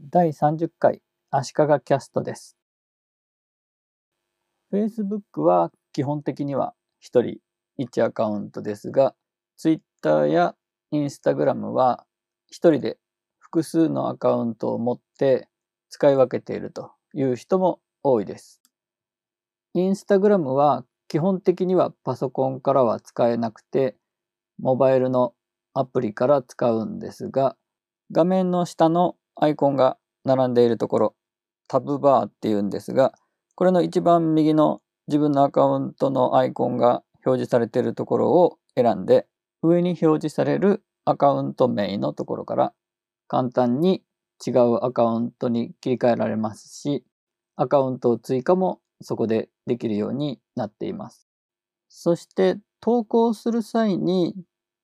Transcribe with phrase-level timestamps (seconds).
[0.00, 2.56] 第30回足利キャストです。
[4.72, 6.72] Facebook は基本的には
[7.02, 7.38] 1人
[7.80, 9.16] 1アカウントですが、
[9.56, 10.54] Twitter や
[10.92, 12.06] Instagram は
[12.52, 12.96] 1人で
[13.40, 15.48] 複数のアカウントを持って
[15.90, 18.62] 使い分けているという人も多いです。
[19.76, 23.96] Instagram は基本的にはパソコンからは使えなくて、
[24.60, 25.34] モバイルの
[25.74, 27.56] アプリから使うんですが、
[28.12, 31.14] 画面の下のアイコンが並んでいるところ、
[31.68, 33.12] タブバーっていうんですが、
[33.54, 39.26] これの一番右の自分のアカウントのアイコンが表示されているところを選んで、
[39.62, 42.72] 上に表示されるアカウント名のところから
[43.28, 44.02] 簡単に
[44.44, 47.04] 違うアカウントに切り替えられますし、
[47.56, 51.28] アカウントを追加もそこでできるようになっています。
[51.88, 54.34] そして投稿する際に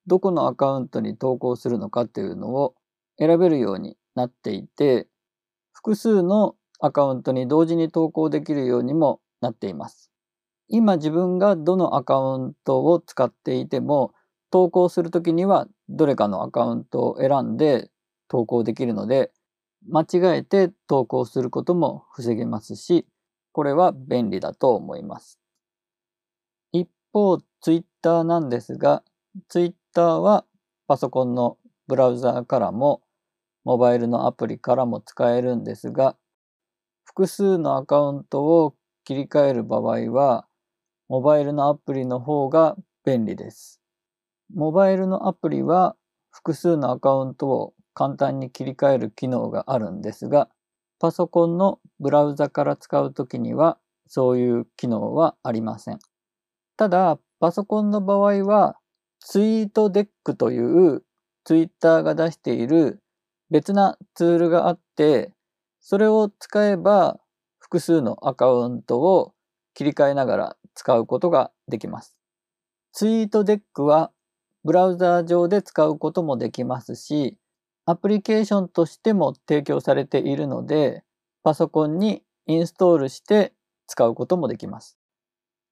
[0.07, 2.75] どこのアカウントに投稿するのかっていうのを
[3.19, 5.09] 選べるようになっていて、
[5.73, 10.11] 複数のアカウントに同時に投稿できるようにもなっています。
[10.69, 14.15] 今自分がどのアカウントを使っていても、
[14.51, 17.91] 投稿するときにはどれかのアカウントを選んで
[18.29, 19.33] 投稿できるので、
[19.89, 23.07] 間違えて投稿することも防げますし、
[23.53, 25.39] これは便利だと思います。
[26.73, 29.03] 一方、Twitter なんですが、
[29.49, 30.45] Twitter は
[30.87, 33.03] パソコンのブラウザーからも
[33.65, 36.17] モバイルのアプリからも使えるんですが、
[37.05, 40.47] 複数のアカウントを切り替える場合は、
[41.09, 43.81] モバイルのアプリの方が便利です。
[44.55, 45.97] モバイルのアプリは
[46.31, 50.49] 複数のアカウントを簡単に切り替える機能があるんですが、
[50.99, 55.99] パソコンのブラウザから使うときにはそういう機能はありません。
[56.77, 58.77] ただ、パソコンの場合は
[59.21, 61.05] ツイートデックという
[61.45, 63.01] ツイッターが出している
[63.55, 65.31] 別なツールがあって、
[65.79, 67.21] それを使えば
[67.61, 69.33] 複数のアカウントを
[69.75, 72.17] 切り替えながら使うことができます。
[72.93, 74.11] ツイートデックは
[74.65, 77.39] ブラウザー上で使うこともできますし、
[77.87, 81.05] アプリケーションとしても提供されているので、
[81.45, 83.53] パソコンにインストールして
[83.87, 84.99] 使うこともできます。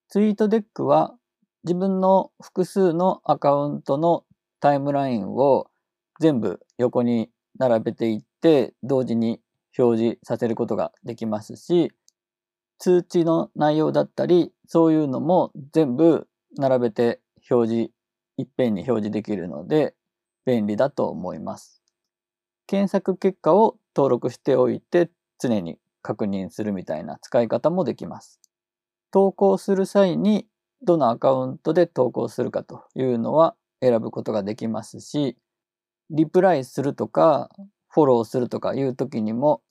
[0.09, 1.16] ツイートデックは
[1.64, 4.22] 自分の複数のアカウントの
[4.60, 5.66] タイムラインを
[6.20, 9.40] 全部横に並べていって同時に
[9.78, 11.92] 表示させることができますし
[12.78, 16.26] 通知の内容だったりそういうのも全部
[16.56, 17.20] 並べて
[17.50, 17.90] 表示
[18.38, 19.94] いっぺんに表示できるので
[20.44, 21.82] 便利だと思います。
[22.66, 28.40] 検索結果を登録しておいて常に確認するみたいな使い方もできます。
[29.12, 30.46] 投稿する際に
[30.82, 35.36] どのアカウントで投稿するかというのは選ぶことができますし
[36.12, 37.49] リプライするとか、
[37.89, 39.62] フォローするとかいう時にも、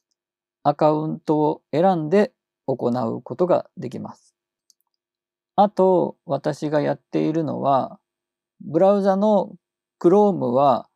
[0.64, 2.34] アカウントを選んで
[2.66, 4.36] 行うことができます。
[5.56, 8.00] あと、私がやっているのは、
[8.60, 9.54] ブラウザの
[10.00, 10.90] Chrome は、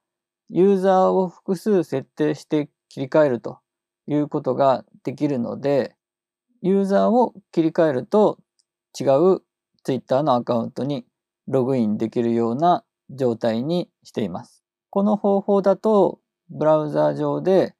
[0.49, 3.59] ユーザーを複数設定して切り替えると
[4.07, 5.95] いうことができるので、
[6.63, 8.39] ユーザーを切り替えると
[8.99, 9.03] 違
[9.35, 9.43] う
[9.83, 11.05] Twitter のアカウントに
[11.47, 14.64] ログインできるような状態にしています。
[14.95, 17.75] この方法だと、ブラウザ上で、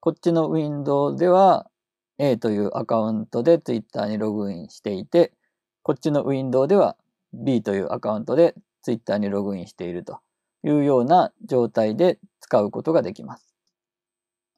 [0.00, 1.70] こっちのウィンドウでは
[2.18, 5.32] A というアカウントで Twitter にログインしていて、
[5.82, 6.98] こっちのウィンドウでは
[7.32, 10.20] B というアカウントで Twitter にログインしていると
[10.62, 13.54] いうような状態で使うことができます。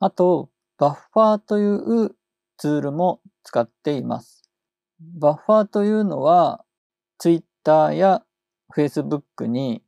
[0.00, 2.16] あと、バッファーという
[2.56, 4.50] ツールも使っています。
[4.98, 6.64] バッファーというのは
[7.18, 8.24] Twitter や
[8.74, 9.84] Facebook に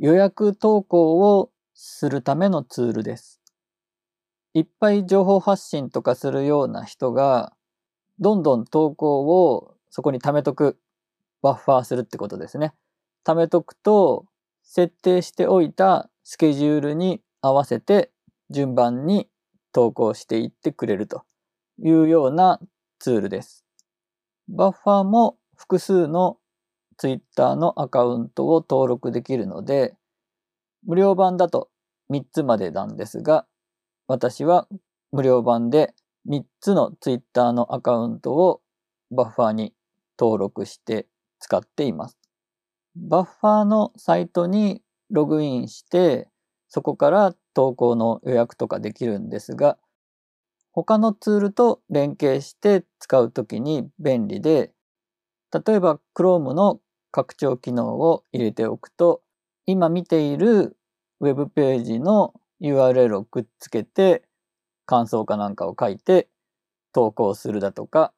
[0.00, 3.42] 予約投稿をするためのツールです。
[4.54, 7.52] いっぱい情報発信とかするような人が、
[8.18, 10.78] どんどん投稿をそこに貯めとく、
[11.42, 12.72] バッファーするってことですね。
[13.26, 14.24] 貯めとくと、
[14.62, 18.10] 設定しておいたスケジュールに合わせて
[18.48, 19.28] 順番に
[19.72, 21.24] 投稿していってくれると
[21.78, 22.58] いうような
[23.00, 23.66] ツールです。
[24.48, 26.38] バッファーも複数の
[27.00, 29.96] Twitter のアカウントを登録できるので、
[30.84, 31.70] 無料版だと
[32.10, 33.46] 3つまでなんですが、
[34.06, 34.68] 私は
[35.10, 35.94] 無料版で
[36.28, 38.60] 3つの Twitter のアカウントを
[39.10, 39.72] バッファーに
[40.18, 41.06] 登録して
[41.38, 42.18] 使っています。
[42.96, 46.28] バッファーのサイトにログインして、
[46.68, 49.78] そこから投稿の予約とかできるんですが、
[50.72, 54.74] 他のツールと連携して使うときに便利で、
[55.52, 56.78] 例えば Chrome の
[57.10, 59.22] 拡張機能を入れておくと、
[59.66, 60.76] 今見ている
[61.20, 64.22] ウェブページの URL をくっつけて
[64.86, 66.28] 感想かなんかを書いて
[66.92, 68.12] 投稿するだとか、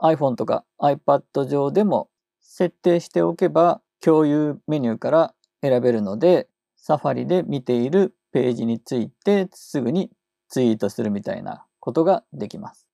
[0.00, 2.08] iPhone とか iPad 上でも
[2.40, 10.10] 設定しておけば共有メニューから選べるので、サファリで見ているページについてすぐに
[10.48, 12.86] ツイートするみたいなことができます。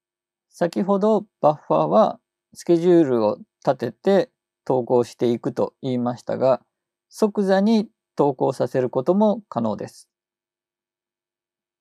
[0.48, 2.20] 先ほどバッファーは
[2.54, 4.30] スケジュールを立てて
[4.64, 6.62] 投稿していくと言いましたが、
[7.08, 10.08] 即座に投稿させることも可能です。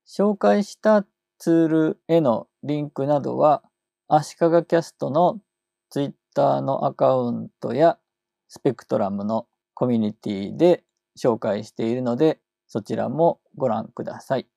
[0.08, 1.06] 紹介した
[1.38, 3.64] ツールへのリンクなどは、
[4.08, 5.40] 足利キャストの
[5.90, 8.00] Twitter のアカウントや
[8.48, 10.84] スペクトラムのコミュニティで
[11.18, 14.48] 紹介しているので、そちらもご覧ください。